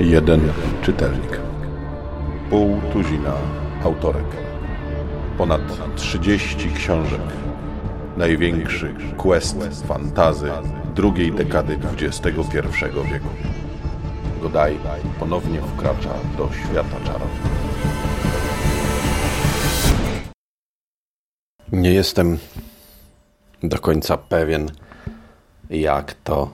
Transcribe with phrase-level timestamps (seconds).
[0.00, 0.40] Jeden
[0.82, 1.40] czytelnik.
[2.50, 3.32] Pół tuzina
[3.84, 4.26] autorek.
[5.38, 5.60] Ponad
[5.96, 7.20] 30 książek.
[8.16, 10.50] Największy quest fantazy
[10.94, 12.30] drugiej dekady XXI
[13.12, 13.28] wieku.
[14.42, 14.76] Godaj
[15.18, 17.30] ponownie wkracza do świata czarów.
[21.72, 22.38] Nie jestem
[23.62, 24.70] do końca pewien,
[25.70, 26.50] jak to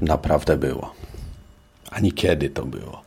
[0.00, 1.02] naprawdę było
[1.92, 3.02] ani kiedy to było.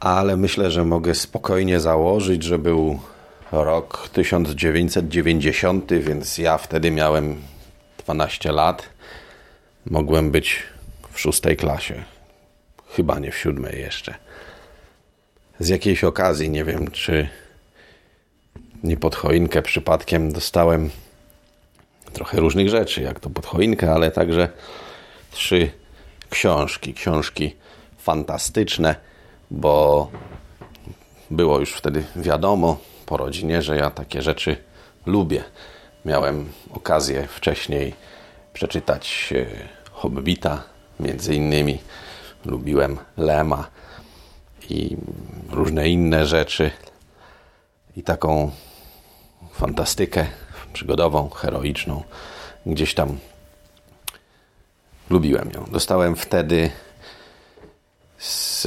[0.00, 3.00] Ale myślę, że mogę spokojnie założyć, że był
[3.52, 7.42] rok 1990, więc ja wtedy miałem
[8.04, 8.88] 12 lat.
[9.86, 10.62] Mogłem być
[11.12, 12.04] w szóstej klasie.
[12.88, 14.14] Chyba nie w siódmej jeszcze.
[15.58, 17.28] Z jakiejś okazji, nie wiem czy
[18.82, 20.90] nie pod choinkę przypadkiem dostałem
[22.12, 24.48] trochę różnych rzeczy, jak to pod choinkę, ale także
[25.30, 25.70] trzy
[26.30, 26.94] książki.
[26.94, 27.56] Książki
[27.98, 28.96] fantastyczne,
[29.50, 30.10] bo
[31.30, 34.56] było już wtedy wiadomo po rodzinie, że ja takie rzeczy
[35.06, 35.44] lubię.
[36.04, 37.94] Miałem okazję wcześniej
[38.52, 39.46] przeczytać e,
[39.92, 40.62] Hobbita,
[41.00, 41.78] między innymi.
[42.44, 43.68] Lubiłem Lema
[44.70, 44.96] i
[45.50, 46.70] różne inne rzeczy.
[47.96, 48.50] I taką
[49.52, 50.26] fantastykę
[50.72, 52.02] przygodową, heroiczną
[52.66, 53.18] gdzieś tam
[55.10, 55.64] Lubiłem ją.
[55.70, 56.70] Dostałem wtedy
[58.18, 58.62] z,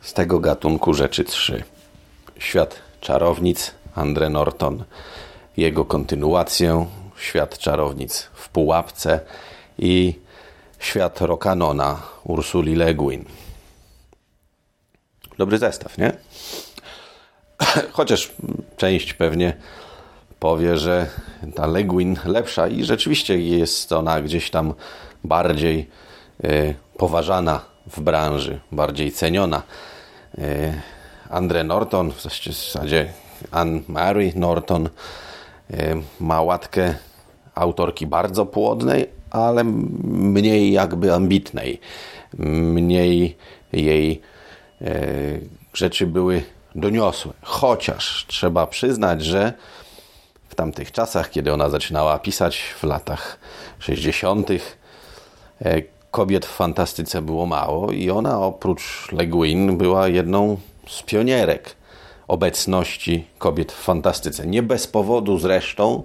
[0.00, 1.64] z tego gatunku rzeczy trzy.
[2.38, 4.84] Świat czarownic, Andre Norton,
[5.56, 9.20] jego kontynuację, Świat czarownic w pułapce
[9.78, 10.14] i
[10.78, 13.24] Świat Rokanona Ursuli Le Guin.
[15.38, 16.12] Dobry zestaw, nie?
[17.92, 18.32] Chociaż
[18.76, 19.56] część pewnie
[20.44, 21.06] powie, że
[21.54, 24.74] ta Le Guin lepsza i rzeczywiście jest ona gdzieś tam
[25.24, 25.88] bardziej
[26.44, 29.62] e, poważana w branży, bardziej ceniona.
[30.38, 30.74] E,
[31.30, 33.12] Andre Norton, w zasadzie
[33.50, 34.90] Anne-Marie Norton e,
[36.20, 36.94] ma łatkę
[37.54, 39.64] autorki bardzo płodnej, ale
[40.04, 41.80] mniej jakby ambitnej.
[42.38, 43.36] Mniej
[43.72, 44.20] jej
[45.74, 46.42] rzeczy były
[46.74, 47.32] doniosłe.
[47.42, 49.52] Chociaż trzeba przyznać, że
[50.48, 53.38] w tamtych czasach, kiedy ona zaczynała pisać w latach
[53.78, 54.50] 60.,
[55.62, 60.56] E, kobiet w fantastyce było mało i ona oprócz Le Guin była jedną
[60.88, 61.76] z pionierek
[62.28, 64.46] obecności kobiet w fantastyce.
[64.46, 66.02] Nie bez powodu zresztą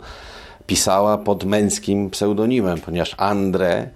[0.68, 3.88] pisała pod męskim pseudonimem, ponieważ André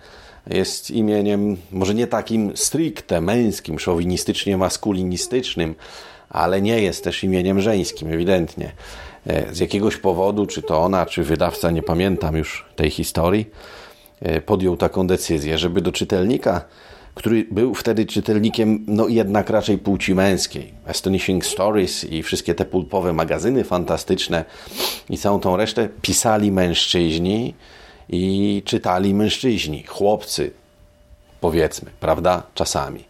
[0.48, 5.76] jest imieniem może nie takim stricte męskim, szowinistycznie maskulinistycznym,
[6.30, 8.72] ale nie jest też imieniem żeńskim, ewidentnie.
[9.28, 13.46] E, z jakiegoś powodu, czy to ona, czy wydawca, nie pamiętam już tej historii,
[14.24, 16.62] E, podjął taką decyzję, żeby do czytelnika,
[17.16, 20.74] który był wtedy czytelnikiem, no jednak raczej płci męskiej.
[20.88, 24.46] Astonishing Stories i wszystkie te pulpowe magazyny fantastyczne
[25.10, 27.54] i całą tą resztę pisali mężczyźni
[28.10, 30.52] i czytali mężczyźni, chłopcy,
[31.42, 32.44] powiedzmy, prawda?
[32.54, 33.04] Czasami.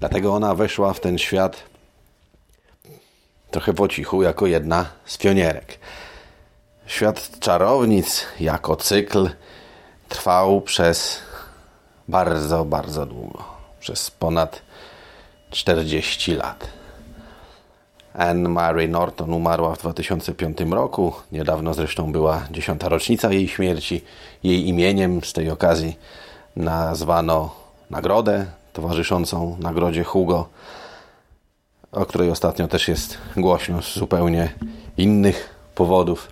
[0.00, 1.62] Dlatego ona weszła w ten świat
[3.52, 5.78] trochę po cichu, jako jedna z pionierek.
[6.86, 9.28] Świat czarownic jako cykl
[10.08, 11.18] trwał przez
[12.08, 13.44] bardzo, bardzo długo.
[13.80, 14.62] Przez ponad
[15.50, 16.68] 40 lat.
[18.14, 21.12] Anne Mary Norton umarła w 2005 roku.
[21.32, 24.04] Niedawno zresztą była dziesiąta rocznica jej śmierci.
[24.42, 25.98] Jej imieniem z tej okazji
[26.56, 27.54] nazwano
[27.90, 30.48] nagrodę towarzyszącą nagrodzie Hugo,
[31.92, 34.52] o której ostatnio też jest głośno z zupełnie
[34.96, 36.28] innych powodów,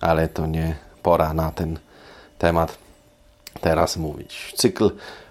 [0.00, 1.78] ale to nie pora na ten
[2.38, 2.78] temat
[3.60, 4.52] teraz mówić.
[4.56, 4.90] Cykl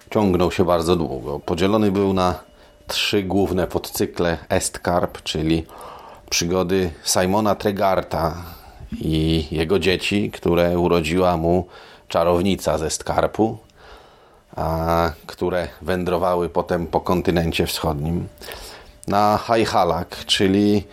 [0.09, 1.39] ciągnął się bardzo długo.
[1.39, 2.39] Podzielony był na
[2.88, 5.66] trzy główne podcykle Estcarp, czyli
[6.29, 8.35] przygody Simona Tregarta
[9.01, 11.67] i jego dzieci, które urodziła mu
[12.07, 13.57] czarownica ze Skarpu,
[14.55, 18.28] a które wędrowały potem po kontynencie wschodnim.
[19.07, 20.84] Na Hajhalak, czyli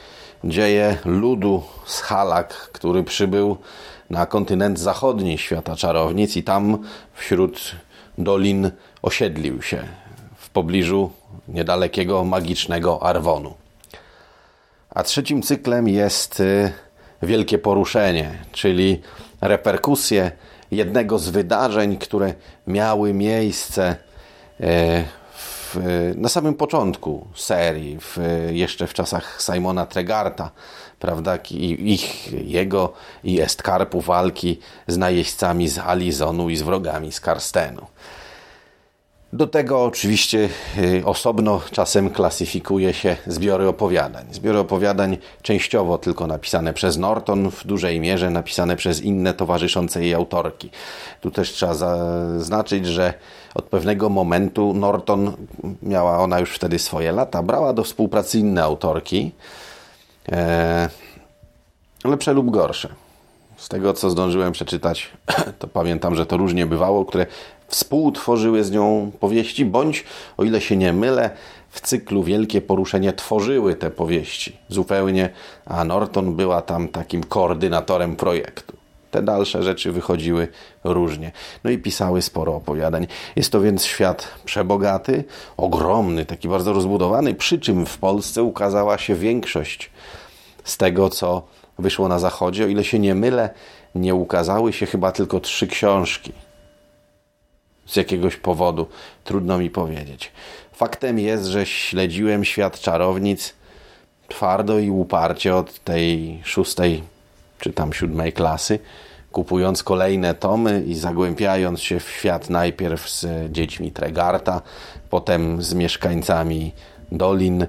[0.45, 3.57] dzieje ludu z Halak, który przybył
[4.11, 6.79] na kontynent zachodni świata czarownic i tam
[7.15, 7.77] wśród
[8.19, 8.71] dolin
[9.03, 9.85] osiedlił się
[10.37, 11.11] w pobliżu
[11.49, 13.55] niedalekiego magicznego Arwonu.
[14.91, 16.73] A trzecim cyklem jest y,
[17.23, 19.01] Wielkie Poruszenie, czyli
[19.41, 20.31] reperkusje
[20.71, 22.35] jednego z wydarzeń, które
[22.67, 23.97] miały miejsce
[24.61, 24.65] y,
[26.17, 28.19] na samym początku serii, w,
[28.51, 30.51] jeszcze w czasach Simona Tregarta,
[30.99, 32.93] prawda, i ich, jego
[33.25, 37.87] i Estkarpu walki z najeźdźcami z Alizonu i z wrogami z Karstenu.
[39.33, 40.49] Do tego oczywiście
[40.79, 44.27] y, osobno czasem klasyfikuje się zbiory opowiadań.
[44.31, 50.15] Zbiory opowiadań częściowo tylko napisane przez Norton, w dużej mierze napisane przez inne towarzyszące jej
[50.15, 50.71] autorki.
[51.21, 53.15] Tu też trzeba zaznaczyć, że
[53.55, 55.33] od pewnego momentu Norton,
[55.83, 59.33] miała ona już wtedy swoje lata, brała do współpracy inne autorki,
[60.33, 60.89] e,
[62.05, 62.89] lepsze lub gorsze.
[63.57, 65.11] Z tego, co zdążyłem przeczytać,
[65.59, 67.27] to pamiętam, że to różnie bywało, które
[67.73, 70.05] współtworzyły z nią powieści, bądź,
[70.37, 71.31] o ile się nie mylę,
[71.71, 75.31] w cyklu Wielkie Poruszenie tworzyły te powieści zupełnie,
[75.67, 78.77] a Norton była tam takim koordynatorem projektu.
[79.11, 80.49] Te dalsze rzeczy wychodziły
[80.85, 81.33] różnie.
[81.65, 83.07] No i pisały sporo opowiadań.
[83.37, 85.25] Jest to więc świat przebogaty,
[85.57, 89.91] ogromny, taki bardzo rozbudowany, przy czym w Polsce ukazała się większość
[90.65, 91.43] z tego, co
[91.79, 92.65] wyszło na zachodzie.
[92.65, 93.51] O ile się nie mylę,
[93.95, 96.33] nie ukazały się chyba tylko trzy książki
[97.87, 98.87] z jakiegoś powodu.
[99.25, 100.33] Trudno mi powiedzieć.
[100.73, 103.55] Faktem jest, że śledziłem świat czarownic
[104.29, 107.03] twardo i uparcie od tej szóstej
[107.59, 108.79] czy tam siódmej klasy,
[109.33, 114.63] kupując kolejne tomy i zagłębiając się w świat najpierw z dziećmi Tregarta,
[115.11, 116.73] potem z mieszkańcami
[117.13, 117.67] Dolin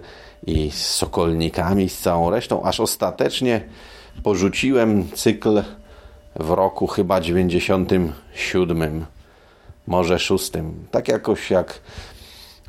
[0.48, 3.62] i z sokolnikami, z całą resztą, aż ostatecznie
[4.24, 5.64] porzuciłem cykl
[6.36, 8.14] w roku chyba 97
[9.88, 10.88] może szóstym.
[10.92, 11.80] Tak jakoś jak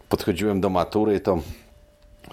[0.09, 1.39] podchodziłem do matury, to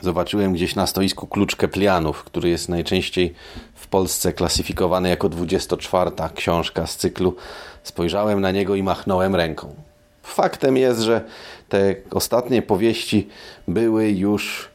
[0.02, 3.34] zobaczyłem gdzieś na stoisku klucz Keplianów, który jest najczęściej
[3.76, 7.36] w Polsce klasyfikowany jako 24 książka z cyklu.
[7.84, 9.76] Spojrzałem na niego i machnąłem ręką.
[10.24, 11.22] Faktem jest, że
[11.70, 13.28] te ostatnie powieści
[13.68, 14.70] były już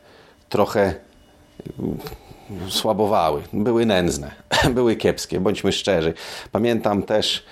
[0.48, 0.94] trochę
[1.78, 1.98] mm,
[2.68, 4.30] słabowały, były nędzne,
[4.74, 6.14] były kiepskie, bądźmy szczerzy.
[6.52, 7.44] Pamiętam też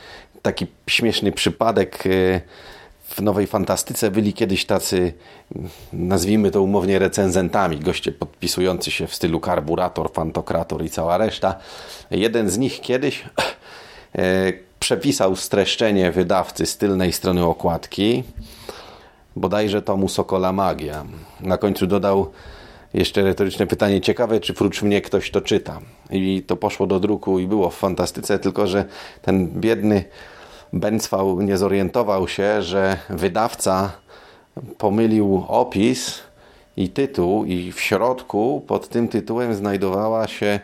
[0.45, 2.07] taki śmieszny przypadek.
[2.07, 2.41] E,
[3.05, 5.13] w Nowej Fantastyce byli kiedyś tacy,
[5.93, 11.57] nazwijmy to umownie, recenzentami, goście podpisujący się w stylu karburator, fantokrator i cała reszta.
[12.11, 13.25] Jeden z nich kiedyś
[14.19, 18.25] e, przepisał streszczenie wydawcy z tylnej strony okładki,
[19.37, 21.05] bodajże tomu Sokola Magia.
[21.41, 22.31] Na końcu dodał
[22.95, 25.81] jeszcze retoryczne pytanie, ciekawe, czy prócz mnie ktoś to czyta.
[26.11, 28.85] I to poszło do druku i było w fantastyce, tylko że
[29.23, 30.05] ten biedny
[30.75, 33.93] Bęcwał nie zorientował się, że wydawca
[34.79, 36.21] pomylił opis
[36.77, 40.61] i tytuł i w środku pod tym tytułem znajdowała się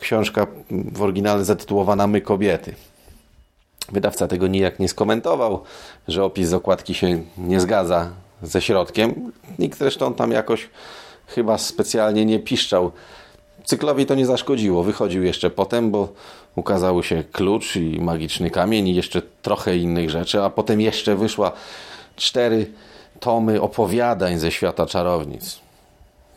[0.00, 2.74] książka w oryginale zatytułowana My kobiety.
[3.92, 5.62] Wydawca tego nijak nie skomentował,
[6.08, 8.10] że opis z okładki się nie zgadza
[8.42, 9.32] ze środkiem.
[9.58, 10.68] Nikt zresztą tam jakoś
[11.26, 12.92] chyba specjalnie nie piszczał.
[13.64, 14.82] Cyklowi to nie zaszkodziło.
[14.82, 16.08] Wychodził jeszcze potem, bo
[16.56, 21.52] ukazał się klucz i magiczny kamień i jeszcze trochę innych rzeczy, a potem jeszcze wyszła
[22.16, 22.66] cztery
[23.20, 25.60] tomy opowiadań ze świata czarownic.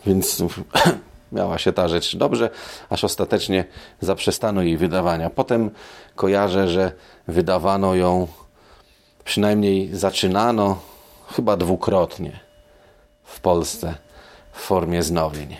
[0.05, 0.43] Więc
[1.31, 2.49] miała się ta rzecz dobrze,
[2.89, 3.65] aż ostatecznie
[4.01, 5.29] zaprzestano jej wydawania.
[5.29, 5.69] Potem
[6.15, 6.91] kojarzę, że
[7.27, 8.27] wydawano ją,
[9.23, 10.79] przynajmniej zaczynano
[11.31, 12.39] chyba dwukrotnie
[13.23, 13.95] w Polsce
[14.59, 15.57] w formie znowień.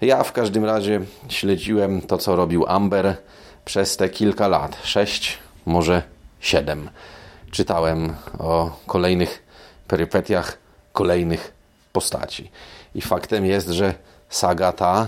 [0.00, 3.16] Ja w każdym razie śledziłem to, co robił Amber
[3.64, 4.76] przez te kilka lat.
[4.82, 6.02] Sześć, może
[6.40, 6.90] siedem.
[7.50, 9.42] Czytałem o kolejnych
[9.88, 10.58] perypetiach
[10.92, 11.52] kolejnych
[11.92, 12.50] postaci.
[12.94, 13.94] I faktem jest, że
[14.28, 15.06] saga ta,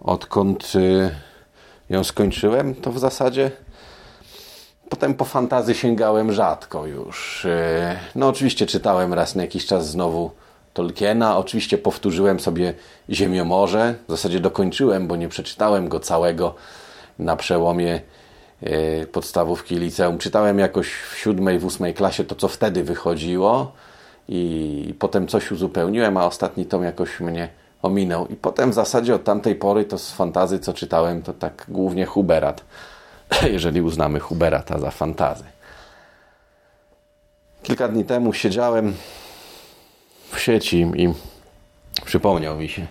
[0.00, 1.10] odkąd y,
[1.90, 3.50] ją skończyłem, to w zasadzie
[4.88, 7.44] potem po fantazy sięgałem rzadko już.
[7.44, 10.30] Y, no oczywiście czytałem raz na jakiś czas znowu
[10.76, 11.38] Tolkiena.
[11.38, 12.74] Oczywiście powtórzyłem sobie
[13.10, 13.94] Ziemiomorze.
[14.08, 16.54] W zasadzie dokończyłem, bo nie przeczytałem go całego
[17.18, 18.00] na przełomie
[18.62, 20.18] e, podstawówki liceum.
[20.18, 23.72] Czytałem jakoś w siódmej, w ósmej klasie to, co wtedy wychodziło
[24.28, 27.48] i potem coś uzupełniłem, a ostatni tom jakoś mnie
[27.82, 28.26] ominął.
[28.26, 32.06] I potem w zasadzie od tamtej pory to z fantazy, co czytałem, to tak głównie
[32.06, 32.64] Huberat,
[33.56, 35.44] jeżeli uznamy Huberata za fantazy.
[37.62, 38.94] Kilka dni temu siedziałem
[40.30, 41.14] w sieci i
[42.04, 42.86] przypomniał mi się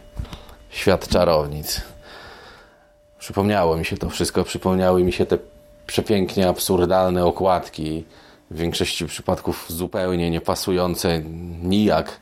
[0.70, 1.82] świat czarownic.
[3.20, 5.38] Przypomniało mi się to wszystko, przypomniały mi się te
[5.88, 8.04] przepięknie absurdalne okładki,
[8.51, 11.22] w większości przypadków zupełnie niepasujące
[11.63, 12.20] nijak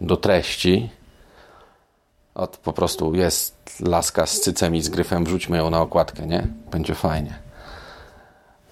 [0.00, 0.90] do treści.
[2.34, 6.46] Od po prostu jest laska z cycem i z gryfem, wrzućmy ją na okładkę, nie?
[6.70, 7.38] Będzie fajnie.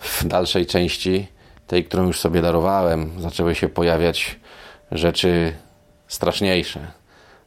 [0.01, 1.27] W dalszej części,
[1.67, 4.41] tej, którą już sobie darowałem, zaczęły się pojawiać
[4.93, 5.53] rzeczy
[6.13, 6.91] straszniejsze.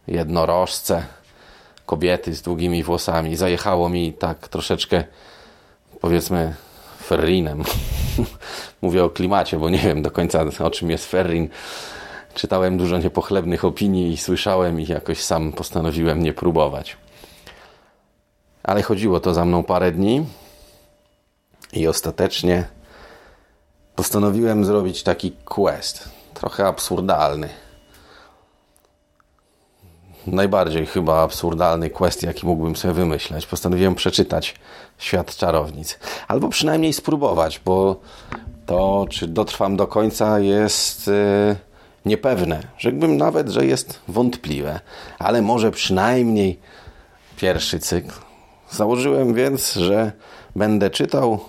[0.08, 1.04] Jednorożce,
[1.86, 3.36] kobiety z długimi włosami.
[3.36, 5.04] Zajechało mi tak troszeczkę,
[6.02, 6.56] powiedzmy,
[7.04, 7.64] ferrinem.
[8.82, 11.50] Mówię o klimacie, bo nie wiem do końca o czym jest ferrin.
[12.34, 16.98] Czytałem dużo niepochlebnych opinii i słyszałem i jakoś sam postanowiłem nie próbować.
[18.64, 20.26] Ale chodziło to za mną parę dni
[21.74, 22.68] i ostatecznie
[23.96, 26.10] postanowiłem zrobić taki quest.
[26.34, 27.65] Trochę absurdalny.
[30.28, 33.46] Najbardziej chyba absurdalny quest, jaki mógłbym sobie wymyśleć.
[33.46, 34.56] Postanowiłem przeczytać
[34.98, 36.00] Świat Czarownic.
[36.28, 38.00] Albo przynajmniej spróbować, bo
[38.66, 41.56] to, czy dotrwam do końca, jest yy,
[42.06, 42.60] niepewne.
[42.78, 44.80] Rzekłbym nawet, że jest wątpliwe.
[45.20, 46.60] Ale może przynajmniej
[47.38, 48.14] pierwszy cykl.
[48.72, 50.12] Założyłem więc, że
[50.56, 51.40] będę czytał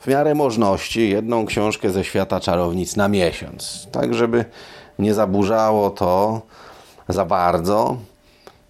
[0.00, 4.44] w miarę możności jedną książkę ze świata czarownic na miesiąc, tak żeby
[4.98, 6.42] nie zaburzało to
[7.12, 7.96] za bardzo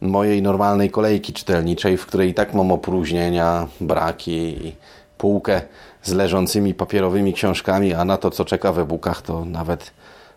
[0.00, 4.76] mojej normalnej kolejki czytelniczej, w której i tak mam opróżnienia, braki i
[5.18, 5.60] półkę
[6.02, 9.90] z leżącymi papierowymi książkami, a na to, co czeka w e-bookach, to nawet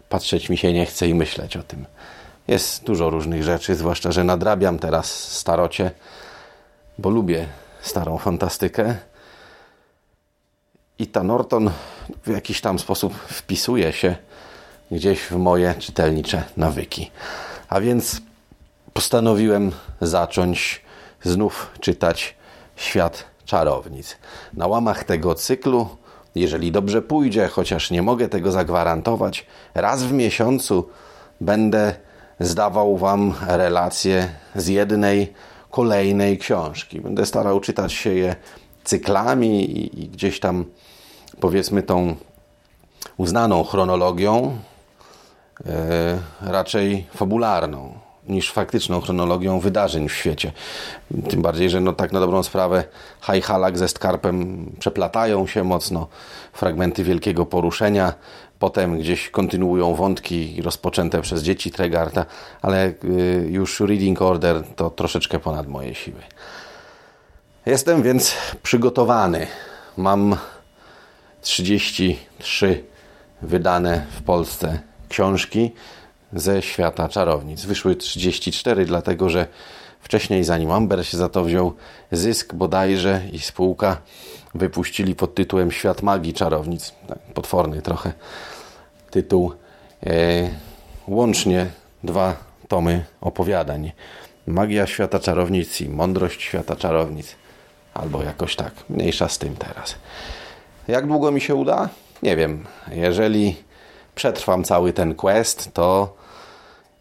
[0.10, 1.86] patrzeć mi się nie chce i myśleć o tym.
[2.48, 5.92] Jest dużo różnych rzeczy, zwłaszcza, że nadrabiam teraz starocie,
[6.98, 7.48] bo lubię
[7.82, 8.96] starą fantastykę
[11.00, 11.72] i ta Norton
[12.24, 14.16] w jakiś tam sposób wpisuje się
[14.92, 17.12] gdzieś w moje czytelnicze nawyki.
[17.76, 18.22] A więc
[18.94, 20.82] postanowiłem zacząć
[21.24, 22.36] znów czytać
[22.76, 24.18] Świat Czarownic.
[24.54, 25.88] Na łamach tego cyklu,
[26.36, 30.90] jeżeli dobrze pójdzie, chociaż nie mogę tego zagwarantować, raz w miesiącu
[31.42, 31.96] będę
[32.40, 35.34] zdawał Wam relacje z jednej
[35.72, 37.02] kolejnej książki.
[37.02, 38.36] Będę starał czytać się je
[38.84, 40.66] cyklami i gdzieś tam
[41.40, 42.16] powiedzmy tą
[43.18, 44.58] uznaną chronologią,
[46.42, 50.52] raczej fabularną niż faktyczną chronologią wydarzeń w świecie.
[51.30, 52.84] Tym bardziej, że no tak na dobrą sprawę
[53.22, 56.08] High Halak ze Skarpem przeplatają się mocno,
[56.54, 58.14] fragmenty wielkiego poruszenia,
[58.60, 62.26] potem gdzieś kontynuują wątki rozpoczęte przez dzieci Tregarta,
[62.62, 66.22] ale y, już Reading Order to troszeczkę ponad moje siły.
[67.66, 69.48] Jestem więc przygotowany.
[69.98, 70.36] Mam
[71.42, 72.84] 33
[73.42, 75.72] wydane w Polsce książki
[76.34, 77.66] ze świata czarownic.
[77.66, 79.48] Wyszły 34, dlatego że
[80.02, 81.74] wcześniej, zanim Amber się za to wziął,
[82.12, 83.98] Zysk bodajże i spółka
[84.56, 86.94] wypuścili pod tytułem Świat magii czarownic.
[87.08, 88.14] Tak, potworny trochę
[89.12, 89.54] tytuł.
[90.06, 90.50] E,
[91.08, 91.68] łącznie
[92.04, 92.36] dwa
[92.68, 93.92] tomy opowiadań.
[94.48, 97.36] Magia świata czarownic i mądrość świata czarownic.
[97.94, 98.74] Albo jakoś tak.
[98.90, 99.96] Mniejsza z tym teraz.
[100.88, 101.90] Jak długo mi się uda?
[102.24, 102.66] Nie wiem.
[102.92, 103.56] Jeżeli
[104.16, 106.16] przetrwam cały ten quest, to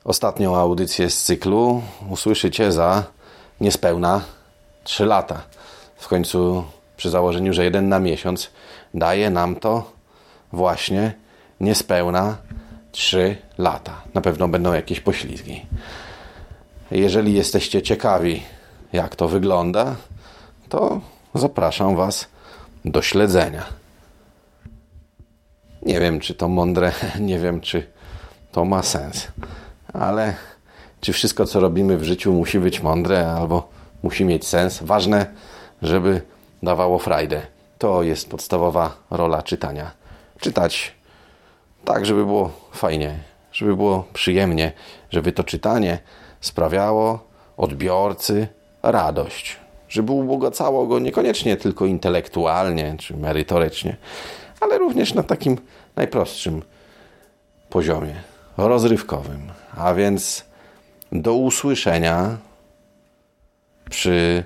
[0.05, 3.05] ostatnią audycję z cyklu usłyszycie za
[3.61, 4.21] niespełna
[4.85, 5.43] 3 lata.
[5.97, 6.65] W końcu
[6.97, 8.51] przy założeniu, że jeden na miesiąc
[8.95, 9.93] daje nam to
[10.53, 11.15] właśnie
[11.61, 12.37] niespełna
[12.93, 14.03] 3 lata.
[14.15, 15.67] Na pewno będą jakieś poślizgi.
[16.91, 18.43] Jeżeli jesteście ciekawi,
[18.93, 19.95] jak to wygląda,
[20.69, 21.01] to
[21.35, 22.27] zapraszam Was
[22.85, 23.84] do śledzenia.
[25.85, 27.87] Nie wiem, czy to mądre, nie wiem, czy
[28.53, 29.29] to ma sens,
[29.93, 30.35] ale
[31.01, 33.69] czy wszystko, co robimy w życiu, musi być mądre albo
[34.03, 34.83] musi mieć sens?
[34.83, 35.27] Ważne,
[35.83, 36.21] żeby
[36.63, 37.43] dawało frajdę.
[37.79, 39.91] To jest podstawowa rola czytania.
[40.41, 40.93] Czytać
[41.85, 43.19] tak, żeby było fajnie,
[43.53, 44.73] żeby było przyjemnie,
[45.11, 45.99] żeby to czytanie
[46.41, 48.49] sprawiało odbiorcy
[48.83, 49.57] radość,
[49.89, 53.97] żeby ubogacało go niekoniecznie tylko intelektualnie czy merytorycznie,
[54.65, 55.59] ale również na takim
[55.97, 56.63] najprostszym
[57.71, 58.15] poziomie
[58.57, 59.41] rozrywkowym.
[59.77, 60.45] A więc
[61.13, 62.37] do usłyszenia
[63.91, 64.45] przy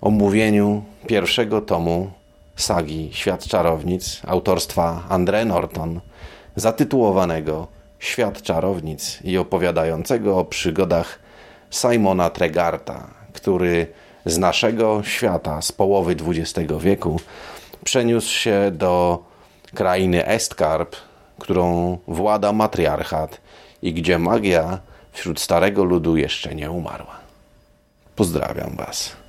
[0.00, 2.10] omówieniu pierwszego tomu
[2.56, 6.00] sagi Świat Czarownic autorstwa André Norton,
[6.56, 7.66] zatytułowanego
[7.98, 11.18] Świat Czarownic i opowiadającego o przygodach
[11.70, 13.86] Simona Tregarta, który
[14.24, 17.20] z naszego świata z połowy XX wieku
[17.84, 19.24] przeniósł się do
[19.74, 20.96] krainy Estkarp,
[21.38, 23.40] którą włada matriarchat
[23.82, 24.78] i gdzie magia
[25.12, 27.16] wśród starego ludu jeszcze nie umarła.
[28.16, 29.21] Pozdrawiam Was.